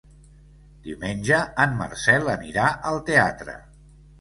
[0.87, 3.59] Diumenge en Marcel anirà al teatre.